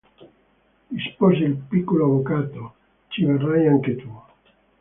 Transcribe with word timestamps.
Rispose 0.89 1.41
il 1.43 1.55
piccolo 1.57 2.05
avvocato,– 2.05 2.73
ci 3.09 3.23
verrai 3.23 3.67
anche 3.67 3.95
tu. 3.97 4.09